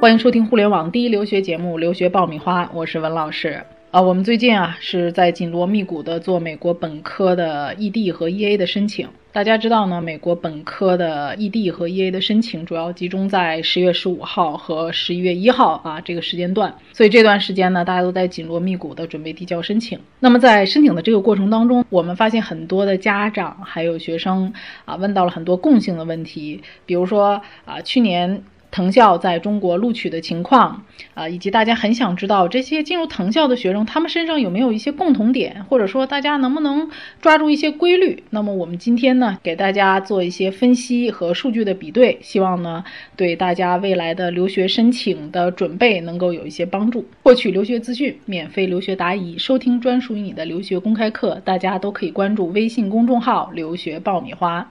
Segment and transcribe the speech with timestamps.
[0.00, 3.62] 欢迎收听互联网第一留学节目《留学爆米花》，我是文老师。
[3.90, 9.06] 啊，我们最近啊是在紧锣密鼓的做美国本科的 ED 和 EA 的申请。
[9.30, 20.00] 大家知道呢，美国本科的 ED 和 EA 的申请主要集中在十月十五号和十一月一号啊这个时间段，所以这段时间呢，大家都在紧锣密鼓的准备递交申请。
[20.18, 24.50] 那么在申请的这个过程当中，我们发现很多的家长还有学生
[24.86, 28.42] 啊问到了很多共性的问题，比如说啊去年。
[28.70, 30.84] 藤校在中国录取的情况
[31.14, 38.22] 啊，以及大家很想知道这些进入藤校的学生，他们身上有没有一些共同点，或者说大家能不能抓住一些规律？
[38.30, 42.84] 那么我们今天呢，给大家做一些分析和数据的比对，希望呢
[43.16, 47.04] 对大家未来的留学申请的准备能够有一些帮助。
[47.22, 54.68] 获取留学资讯，免费留学答疑，收听专属于你的留学公开课，大家都可以关注微信公众号“留学爆米花”。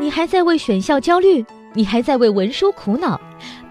[0.00, 1.44] 你还在为选校焦虑？
[1.74, 3.20] 你还在为文书苦恼？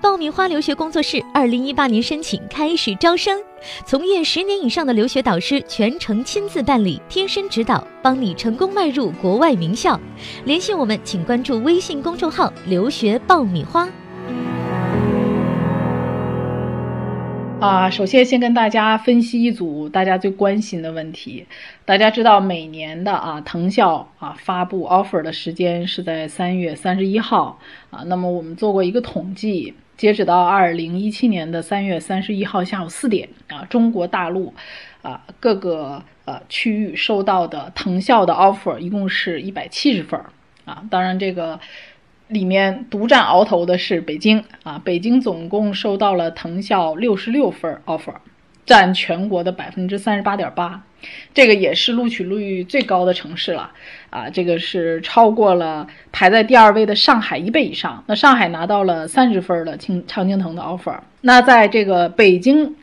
[0.02, 3.42] 爆米花留学工作室二零一八年申请开始招生，
[3.86, 10.00] 从业十年以上的留学导师全程亲自办理，贴身指导，帮你成功迈入国外名校。
[10.46, 13.90] 联系我们，请关注微信公众号“留学爆米花”。
[17.60, 21.44] 啊，首先先跟大家分析一组大家最关心的问题。
[21.86, 28.04] 大家知道，每年的啊藤校啊发布 offer 的时间是在三月三十一号啊。
[28.06, 34.54] 那么我们做过一个统计，截止到二零一七年的三月三十一号下午四点啊，中国大陆
[35.02, 40.22] 啊各个呃区域收到的藤校的 offer 一共是一百七十份
[40.66, 40.84] 啊。
[40.92, 41.60] 当然这个。
[42.28, 48.14] 里面独占鳌头的是北京啊，北京总共收到了藤校六十六份 offer，
[48.66, 50.84] 占全国的百分之三十八点八，
[51.34, 53.72] 这个也是录取率最高的城市了
[54.10, 58.04] 啊，这个是超过了排在第二位的上海一倍以上。
[58.08, 62.76] 那上海拿到了三十分的青常青藤的 offer，那在这个北京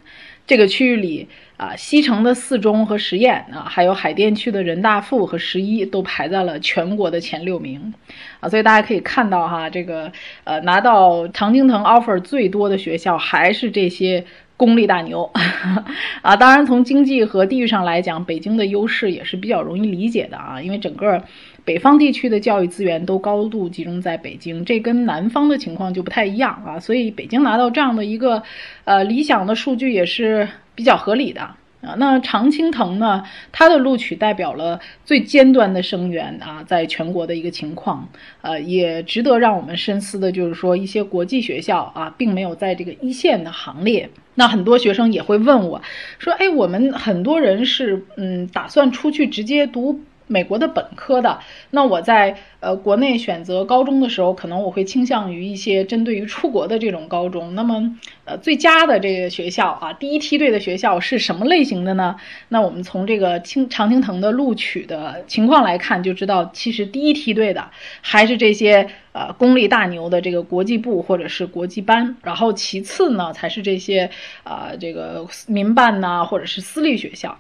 [0.47, 1.29] 这个区域里。
[1.57, 7.95] 啊，西城的四中和实验啊，还有海淀区的人大附和十一都排在了全国的前六名，
[8.41, 10.11] 啊，所以大家可以看到哈，这个
[10.43, 14.25] 呃拿到常青藤 offer 最多的学校还是这些
[14.57, 15.31] 公立大牛，
[16.23, 21.23] 啊，当然从经济和地域上来讲，北京的优势也是比较容易理解的啊，因为整个
[21.65, 28.43] 北方地区的教育资源都高度集中在北京，这跟南方的情况就不太一样啊，所以北京拿到这样的一个
[28.83, 30.49] 呃理想的数据也是。
[30.75, 31.41] 比较合理的
[31.83, 33.23] 啊，那常青藤呢？
[33.53, 38.09] 它的录取代表了最尖端的生源啊，在全国的一个情况，
[38.41, 44.09] 呃，也值得让我们深思的，就是说一些国际学校啊，并没有在这个一线的行列。
[44.37, 45.83] 那很多学生也会问我，
[46.19, 50.01] 说，哎，我们很多人是嗯，打算出去直接读。
[50.27, 51.39] 美国的本科的，
[51.71, 57.55] 那我在呃国内选择高中的时候，可能我会倾向于一些针对于出国的这种高中。
[57.55, 62.17] 那么，呃，最佳的这个学校啊，第一梯队的学校是什么类型的呢？
[62.49, 67.69] 那我们从这个青常青藤的录取的情况来看，就知道其实第一梯队的
[68.01, 74.09] 还是这些呃公立大牛的这个国际部或者是国际班，然后其次呢才是这些
[74.43, 77.39] 啊这个民办呐或者是私立学校。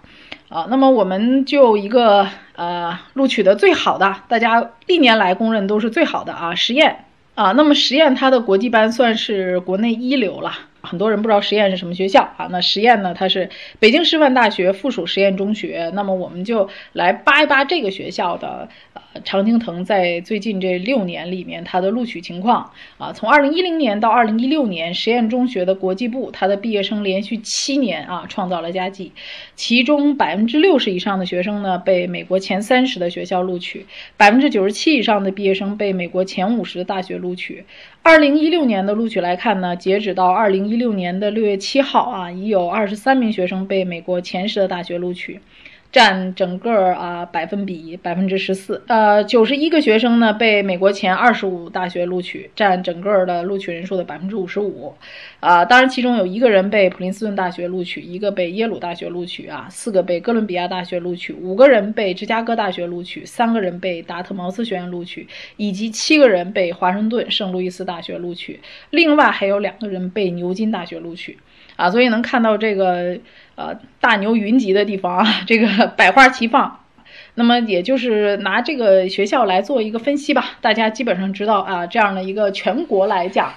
[0.54, 10.52] 啊，那么我们就一个呃录取的最好的，大家历年来公认都是最好的啊，实验啊，那么实验它的国际班算是国内一流了。
[10.84, 12.46] 很多人不知道实验是什么学校啊？
[12.50, 13.14] 那实验呢？
[13.14, 15.90] 它是北京师范大学附属实验中学。
[15.94, 23.12] 那么我们就来扒一扒这个学校的呃常青藤在最近这六年里面它的录取情况啊。
[23.12, 29.12] 从二零一零年到二零一六年，实验中学的国际部它的毕业生连续七年啊创造了佳绩，
[29.54, 37.64] 其中百分之六十以上的学生呢被美国前三十的学校录取，百分之九十七以上的毕业生被美国前五十的大学录取。
[38.06, 45.40] 二零一六年的录取来看呢，截止到二零一六年的六月七号啊，已有二十三名学生被美国前十的大学录取。
[45.94, 54.92] 占整个啊百分比百分之十四，呃，九十一个学生呢被美国前二十五大学录取，占整个的录取人数的百分之五十五，
[55.38, 68.58] 啊，当然其中有一个人被普林斯顿大学录取，一个被耶鲁大学录取啊，四个被哥伦比亚大学录取，五个人被芝加哥大学录取，三个人被达特茅斯学院录取，以及七个人被华盛顿圣路易斯大学录取，
[68.90, 71.38] 另外还有两个人被牛津大学录取。
[71.76, 73.18] 啊，所以能看到这个
[73.56, 76.80] 呃大牛云集的地方啊， 这个 百花齐放。
[77.36, 83.54] 那么也就是拿这个学校来做一个分析吧，大家基本上知道啊，这样的一个全国来讲，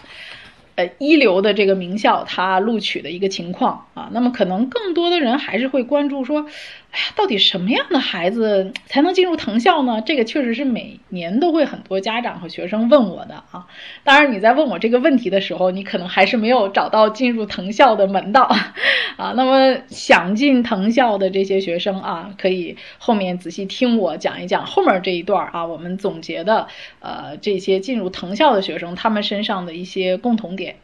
[0.75, 4.09] 呃一流的这个名校它录取的一个情况啊。
[4.11, 6.47] 那么可能更多的人还是会关注说，
[6.89, 10.01] 哎呀，到底什么样的孩子才能进入藤校呢？
[10.05, 13.67] 这个确实是每年都会很多家长和学生问我的啊。
[14.03, 18.43] 当然，你在问我这个问题的时候，你可能还是没有找到进入藤校的门道
[19.17, 19.33] 啊。
[19.35, 26.67] 那么，想进藤校的这些学生啊，可以后面仔细听我讲一讲后面这一段啊，我们总结的
[27.01, 30.77] 呃这些进入藤校的学生他们身上的一些共同点。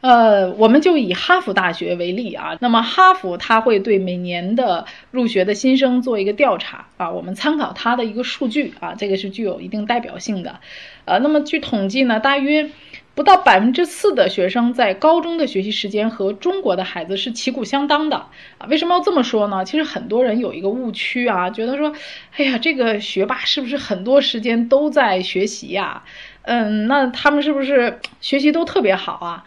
[0.00, 10.60] 呃，我们就以哈佛大学为例啊，那么哈佛它会对每年的入学的新生做一个调查啊，我们参考它的一个数据啊，这个是具有一定代表性的。
[11.04, 12.70] 呃，那么据统计呢，大约
[13.16, 18.18] 不到百分之四的学生在高中的学习时间和中国的孩子是旗鼓相当的
[18.58, 18.68] 啊。
[18.68, 19.64] 为什么要这么说呢？
[19.64, 21.92] 其实很多人有一个误区啊，觉得说，
[22.36, 26.04] 哎呀，这个学霸是不是很多时间都在学习呀？
[26.42, 29.44] 嗯，那他们是不是学习都特别好啊？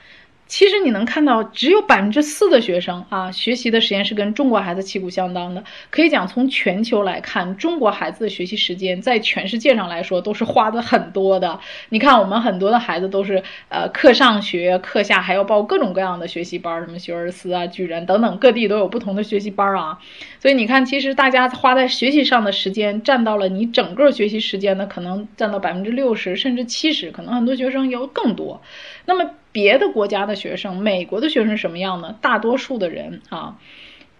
[0.51, 5.63] 其实你能看到，只有百分之四的学生啊，学习的时间是跟中国孩子旗鼓相当的。
[5.89, 11.57] 可以讲，从全球来看，中国孩子的学习时间在全世界上来说都是花的很多的。
[11.87, 19.99] 你看，我们很多的孩子都是呃课上学，课下还要报各种各样的学习班，什么学而思啊、巨人等等，各地都有不同的学习班啊。
[20.41, 28.61] 所以你看，其实大家花在学习上的时间占到了你整个学习时间呢，可能占到百分之六十甚至七十，可能很多学生有更多。
[29.05, 29.31] 那么。
[29.51, 32.15] 别的国家的学生，美国的学生什么样呢？
[32.21, 33.57] 大多数的人啊，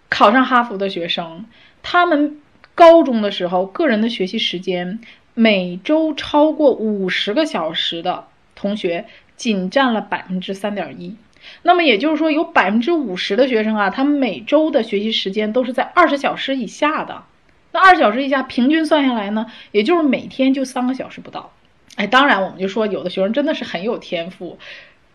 [0.08, 1.46] 考上哈佛的学生，
[1.82, 2.40] 他们
[2.74, 5.00] 高中的时候个人的学习时间，
[5.34, 9.06] 每周超过五十个小时的同学，
[9.36, 11.16] 仅占了百分之三点一。
[11.62, 17.24] 那么也就是说，有百分之五十的学生啊，他们每周的学习时间都是在二十小时以下的。
[17.72, 21.52] 那二十小时以下，平均算下来呢，也就是每天就三个小时不到。
[21.96, 24.58] 哎，当然我们就说，有的学生真的是很有天赋。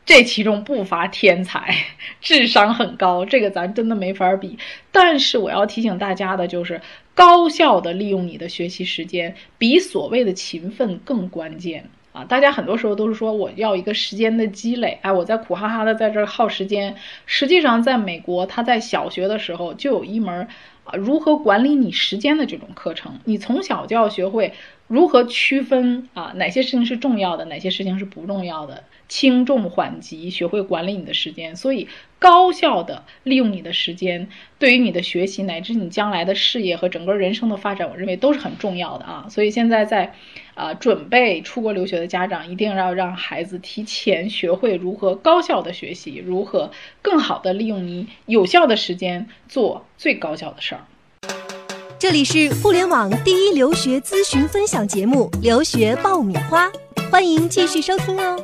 [0.08, 1.76] 这其中不乏天才，
[2.22, 4.58] 智商很高，这个咱真的没法比。
[4.92, 6.82] 但是我要提醒大家的就是，
[7.14, 12.24] 高效的利用你的学习时间，比所谓的勤奋更关键啊！
[12.24, 16.96] 大家很多时候都是说我要一个时间的积累，哎，我在苦哈哈的在这耗时间。
[17.26, 20.48] 实际上，在美国，他在小学的时候就有一门
[20.86, 24.54] 啊如何管理你时间的这种课程，你从小就要学会
[24.88, 28.84] 如何区分啊哪些事情是重要的，哪些事情是不重要的。
[29.10, 31.88] 轻重缓急，学会管理你的时间，所以
[32.20, 34.28] 高效的利用你的时间，
[34.60, 39.28] 对于你的学习乃至你将来的事业和整个人生的发展，我认为都是很重要的啊。
[39.30, 40.14] 所以现在在，
[40.56, 50.82] 啊，准备出国留学的家长，一定要让孩子提前学会如何高效的学习，如何更好的利用你有效的时间做最高效的事儿。
[52.00, 56.68] 这里是互联网第一留学咨询分享节目《留学爆米花》，
[57.10, 58.40] 欢迎继续收听哦。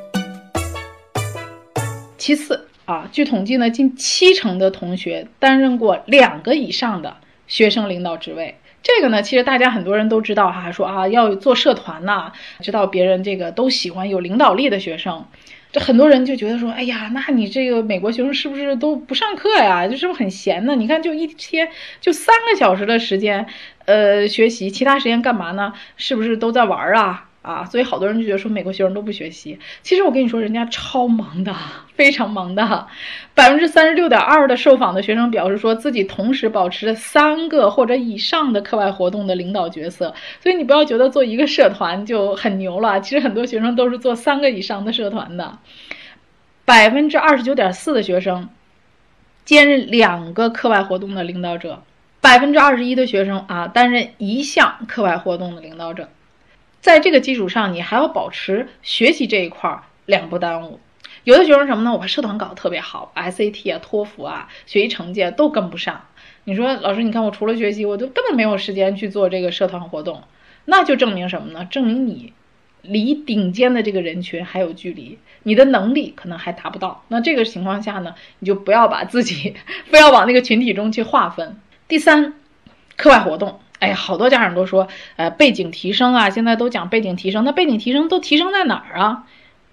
[2.18, 8.56] 其次啊，据统计呢，近七成的同学担任过两个以上的学生领导职位。
[8.82, 15.28] 这个呢，其实大家很多人都知道哈，说啊要做社团呐，知道别人这个都喜欢有领导力的学生。
[15.74, 19.88] 这很多人就觉得说，哎呀，那你这个美国学生是不是都不上课呀？
[19.88, 20.76] 就是不是很闲呢？
[20.76, 21.68] 你看，就一天
[22.00, 23.48] 就三个小时的时间，
[23.86, 25.74] 呃，学习，其他时间干嘛呢？
[25.98, 27.28] 是不是都在玩啊？
[27.44, 31.54] 啊，所以好多人就觉得说美国学生都不学习，其实我跟你说，人家超忙的，
[31.94, 32.88] 非常忙的。
[33.36, 40.16] 百分之三十六点二的受访的学生表示说自己同时保持着三个或者以上的课外活动的领导角色。
[40.40, 45.60] 所以你不要觉得做一个社团就很牛了，其实很多学生都是做三个以上的社团的。
[46.64, 48.48] 百分之二十九点四的学生
[49.44, 51.84] 兼任两个课外活动的领导者，
[52.22, 56.08] 百分之二十一的学生啊担任一项课外活动的领导者。
[56.84, 60.82] 在这个基础上，你还要保持学习这一块儿两不耽误。
[61.24, 61.94] 有的学生什么呢？
[61.94, 66.02] 我把社团搞得特别好，SAT 啊、托福啊，学习成绩啊都跟不上。
[66.44, 70.24] 你说老师，你看我除了学习，我都根本没有时间去做这个社团活动，
[70.66, 71.64] 那就证明什么呢？
[71.72, 72.34] 证明你
[72.82, 77.06] 离顶尖的这个人群还有距离，你的能力可能还达不到。
[77.08, 79.56] 那这个情况下呢，你就不要把自己
[79.88, 81.58] 非要往那个群体中去划分。
[81.88, 82.34] 第三，
[82.98, 83.62] 课外活动。
[83.84, 84.88] 哎，好多家长都说，
[85.18, 87.44] 呃，背景提升啊，现在都讲背景提升。
[87.44, 89.26] 那背景提升都提升在哪儿啊？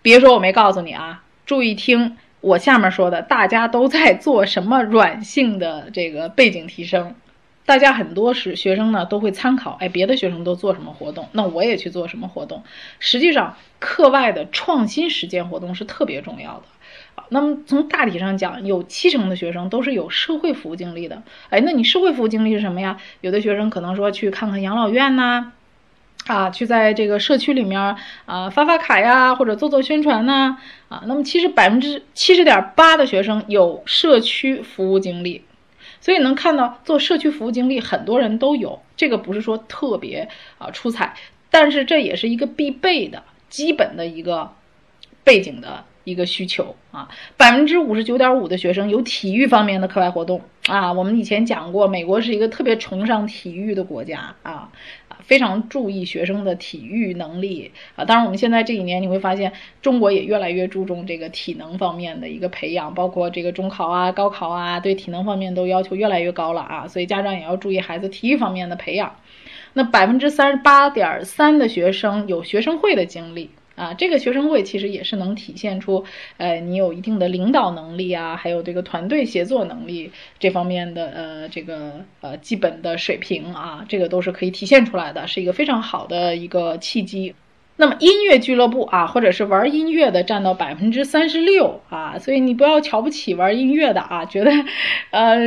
[0.02, 7.14] 别说我没告诉你啊，注意听我下面说的，大家都在做什么软性的这个背景提升。
[7.64, 12.64] 大家很多是学生呢，都会参考，哎，别的学生都做什么活动，那我也去做什么活动。
[12.99, 16.62] 实际上，课外的创新实践活动是特别重要的。
[17.29, 21.23] 那么从大体上讲，有七成的学生都是有社会服务经历的。
[21.50, 22.99] 哎，那你社会服务经历是什么呀？
[23.21, 25.53] 有的学生可能说去看看养老院呐，
[26.27, 27.97] 啊，去在这个社区里面
[28.27, 30.57] 啊发发卡呀，或者做做宣传呐，
[30.89, 35.45] 啊，那么其实百分之七十点八的学生有社区服务经历。
[36.03, 41.15] 所以能看到做社区服务经历很多人都有，这个不是说特别啊出彩，
[41.50, 44.55] 但是这也是一个必备的基本的一个
[45.25, 45.85] 背景的。
[46.11, 50.93] 一个需求啊，百分之五十九点五的学生有体育方面的课外活动啊。
[50.93, 54.71] 我们以前讲过，美国是一个特别崇尚体育的国家啊，
[55.21, 58.05] 非常注意学生的体育能力啊。
[58.05, 66.88] 当然，我们现在这几年你会发现，中国也越来越注重这个体能方面的一个培养，包括这个中考啊、高考啊，对体能方面都要求越来越高了啊。
[66.88, 69.14] 所以家长也要注意孩子体育方面的培养。
[69.73, 73.50] 那百分之三十八点三的学生有学生会的经历。
[73.81, 76.05] 啊，这个学生会其实也是能体现出，
[76.37, 87.35] 呃，你有一定的领导能力啊，还有这个团队协作能力这方面的呃这个呃基本的水平啊，这个都是可以体现出来的，是一个非常好的一个契机。
[87.77, 94.53] 那么音乐俱乐部啊，或者是玩音乐的占到百分之三十六啊，所以你不要瞧不起玩音乐的啊，觉得，
[95.11, 95.39] 呃，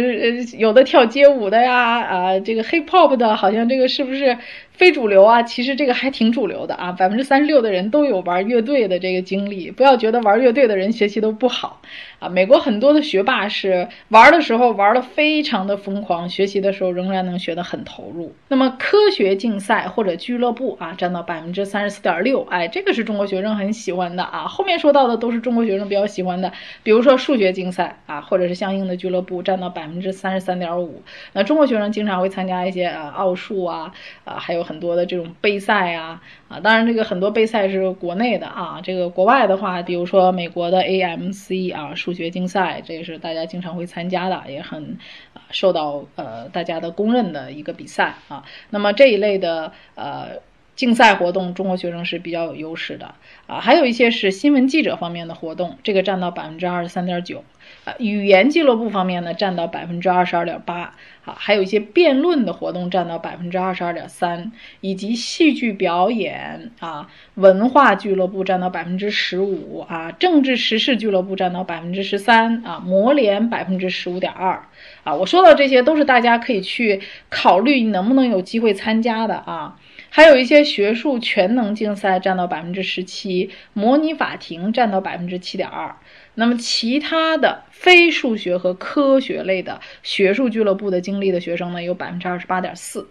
[0.57, 4.35] 有的跳街舞的呀，啊，这个 hip hop 的，好像这个是不是？
[4.75, 9.69] 非主流啊，其实这个还挺主流的啊，百分之三十六的人都有玩乐队的这个经历。
[9.69, 11.79] 不要觉得玩乐队的人学习都不好
[12.17, 12.27] 啊。
[12.27, 18.33] 美国很多的学霸是玩的时候玩的非常的疯狂，学习的时候仍然能学得很投入。
[18.47, 24.47] 那么科学竞赛或者俱乐部啊，占到百分之三十四点六，哎，这个是中国学生很喜欢的啊。
[24.47, 26.51] 后面说到的都是中国学生比较喜欢的，
[26.81, 31.03] 比如说数学竞赛啊，或者是相应的俱乐部占到百分之三十三点五。
[31.33, 33.93] 那中国学生经常会参加一些啊奥数啊
[34.25, 34.62] 啊，还有。
[34.63, 44.97] 很多的这种杯赛啊啊，当然这个很多杯赛是国内的啊，这个国外的话，比如说美国的 AMC 啊数学竞赛，这也是大家经常会参加的，也很
[45.33, 48.43] 啊受到呃大家的公认的一个比赛啊。
[48.69, 50.39] 那么这一类的呃
[50.75, 53.15] 竞赛活动，中国学生是比较有优势的。
[53.47, 53.59] 啊。
[53.59, 57.43] 还有一些是新闻记者方面的活动，这个占到百分之二十三点九。
[57.85, 64.51] 啊，语言俱乐部方面呢，占到百分之二十二点八，啊，还有一些辩论的活动占到百分之二十二点三，
[64.81, 74.67] 以及戏剧表演啊，文化俱乐部占到百分之十五，啊，政治时事俱乐部占到百分之十三，啊，模联百分之十五点二，
[75.03, 79.35] 啊，我说到这些都是大家可以去考虑你能不能有机会参加的。
[79.35, 79.77] 啊，
[80.15, 85.97] 还有一些学术全能竞赛占到百分之十七，模拟法庭占到百分之七点二。
[86.35, 93.07] 那么，其他的非数学和科学类的学术俱乐部的经历的学生呢，有百分之二十八点四，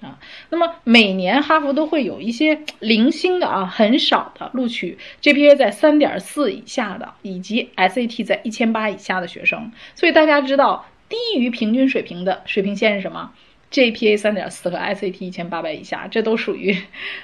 [0.00, 0.20] 啊，
[0.50, 9.72] 那么每年哈佛都会有一些零星的啊，很少的录取 GPA 在三点四以下的，以及 SAT 在一千八以下的学生。
[9.96, 13.32] 所以大家知道，低于平均水平的水平线是什么
[13.74, 16.78] ？GPA 三点四和 SAT 一千八百以下，这都属于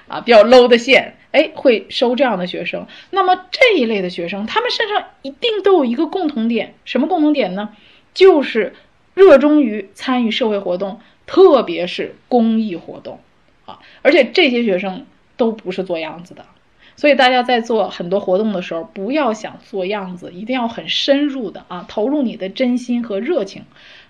[0.09, 2.88] 啊比较 low 的线，哎，会收这样的学生。
[3.11, 7.76] 那么这一类的学生，他们身上一定都有一个共同点，什么共同点呢？
[8.12, 8.75] 就是
[9.14, 13.21] 热衷于参与社会活动，特别是公益活动
[13.66, 13.78] 啊。
[14.02, 16.45] 而且这些学生都不是做样子的，
[16.97, 23.62] 所以大家在做很多活动的时候，不要想做样子，一定要很深入的啊，投入你的真心和热情。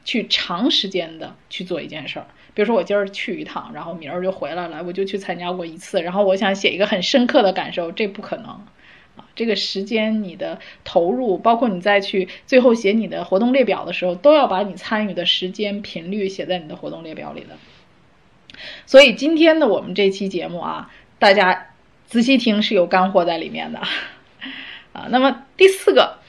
[0.04, 9.26] 去长时间的去做一件事儿，比如说我今儿去一趟，然后明儿就回来了，我就去参加过一次，然后我想写一个很深刻的感受，这不可能啊！
[9.36, 17.56] 这个时间你的投入，包括你再去最后写你的活动列表的时候，都要把你参与的时间频率写在你的活动列表里的。
[18.86, 21.74] 所以今天的我们这期节目啊，大家
[22.06, 23.80] 仔细听是有干货在里面的
[24.92, 25.08] 啊。
[25.10, 26.19] 那么第四个。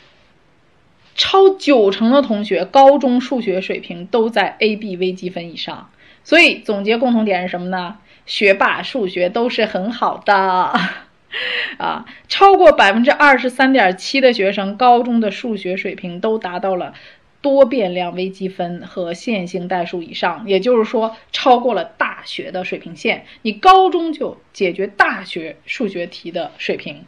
[1.21, 5.91] 超九成的同学高中数学水平都在 A、B 微积分以上，
[6.23, 7.99] 所以总结共同点是什么呢？
[8.25, 10.33] 学霸数学都是很好的
[11.77, 12.07] 啊！
[12.27, 16.95] 超过百分之二十三点七的学生高中的数学水平都达到了
[17.39, 23.25] 多变量微积分和线性代数以上，也就是说超过了大学的水平线。
[23.43, 27.05] 你高中就解决大学数学题的水平。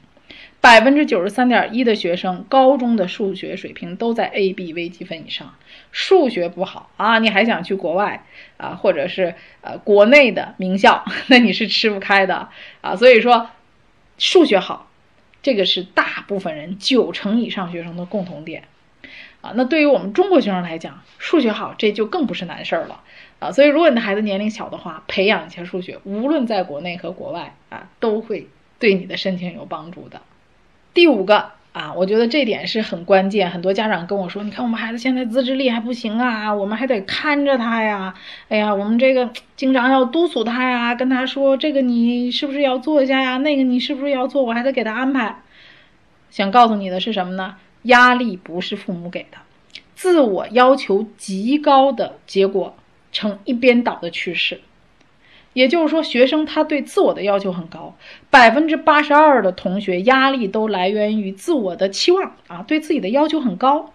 [0.64, 5.56] 百分之九十三点一的学生高中的数学水平都在 A、B 微积分以上。
[5.92, 12.48] 数学不好啊，你还想去国外啊，或者是呃国内的名校， 那你是吃不开的
[12.80, 12.96] 啊。
[12.96, 13.50] 所以说，
[14.18, 14.90] 数学好，
[15.42, 18.64] 这个是大部分人九成以上学生的共同点
[19.42, 19.52] 啊。
[19.56, 23.02] 那对于我们中国学生来讲，数学好这就更不是难事儿了
[23.40, 23.52] 啊。
[23.52, 28.48] 所以如果你的孩子年龄小的话，培养一下数学，无论在国内和国外啊，都会
[28.80, 30.22] 对你的申请有帮助的。
[30.94, 33.50] 第五个啊，我觉得这点是很关键。
[33.50, 38.14] 很多家长跟我说：“你看我们孩子现在自制力还不行啊，我们还得看着他呀。
[38.48, 43.38] 哎呀，我们这个经常要督促他呀，跟他说这个你是不是要做一下呀？
[43.38, 44.44] 那个你是不是要做？
[44.44, 45.42] 我还得给他安排。”
[46.30, 47.56] 想告诉你的是什么呢？
[47.84, 49.38] 压力不是父母给的，
[49.96, 52.76] 自我要求极高的结果
[53.12, 54.62] 呈一边倒的趋势。
[55.54, 57.96] 也就是说，学生他对自我的要求很高，
[58.30, 63.94] 百分之八十二的同学压力都来源于自我的期望啊，对自己的要求很高，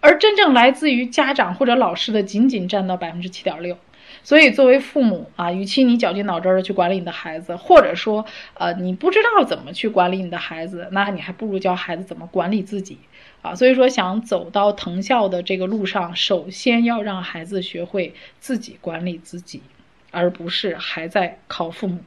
[0.00, 3.76] 而真正来自于家长或者老师的仅仅占到百分之七点六。
[4.22, 8.24] 所以，作为父母啊，与其你绞尽脑汁的去管理你的孩子，或者说
[8.54, 12.98] 呃你不知道怎么去管理你的孩子，那你还不如教孩子怎么管理自己
[13.42, 13.54] 啊。
[13.54, 19.62] 所以说，想走到藤校的这个路上，首先要让孩子学会自己管理自己。
[20.10, 22.00] 而不是还在靠父母。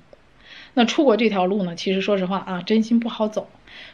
[0.73, 1.75] 那出国这条路呢？
[1.75, 3.49] 其实说实话啊，真心不好走。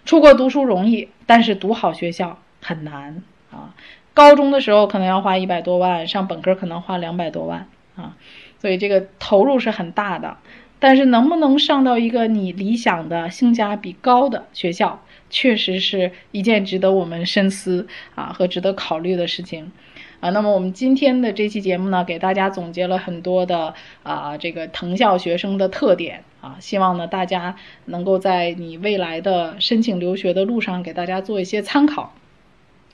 [0.06, 3.74] 出国读书容易，但是读好学校很难啊。
[4.14, 8.16] 高中的时候可能要花一百多万，上本科可能花两百多万啊，
[8.60, 10.38] 所以这个投入是很大的。
[10.80, 19.72] 但是能不能上到一个你理想的、性价比高的学校，确实是一件值得我们深思啊和值得考虑的事情。
[20.20, 27.56] 啊，那么我们今天的这期节目呢，给大家总结了很多的啊，这个藤校学生的特点啊，希望呢大家
[27.86, 32.16] 能够在你未来的申请留学的路上给大家做一些参考，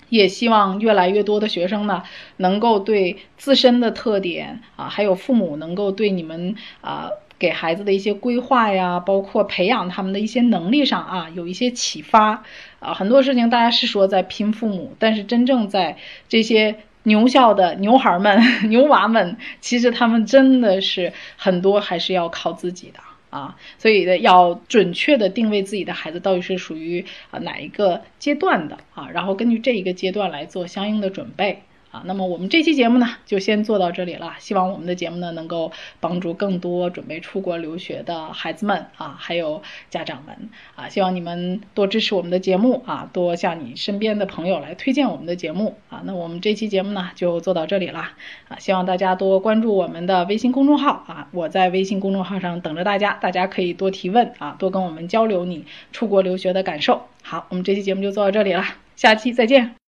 [0.09, 2.03] 也希望越来越多的学生呢，
[2.35, 12.43] 能够对自身的特点啊，还有父母能够对你们啊给孩子的一些规划呀，包括培养他们的一些能力上啊，有一些启发
[12.79, 15.95] 啊，很多事情大家是说在拼父母，但是真正在
[16.27, 16.75] 这些。
[17.03, 31.63] 牛校的牛孩们、 牛娃们，其实他们真的是很多还是要靠自己的啊，所以要准确的定位自己的孩子到底是属于啊哪一个阶段的啊，然后根据这一个阶段来做相应的准备。
[31.93, 34.33] 啊，那么我们这期节目呢，就先做到这里了。
[34.39, 40.89] 希望我们的节目呢，能够帮助更多准备出国留学的孩子们啊，还有家长们啊。
[40.89, 46.01] 希望你们多支持我们的节目啊，多向你身边的朋友来推荐我们的节目啊。
[46.03, 48.00] 那我们这期节目呢，就做到这里了
[48.47, 48.57] 啊。
[48.57, 57.03] 希望大家多关注我们的微信公众号啊，我在微信公众号上等着大家，大家可以多提问啊，多跟我们交流你出国留学的感受。
[57.21, 58.63] 好，我们这期节目就做到这里了，
[58.95, 59.83] 下期再见。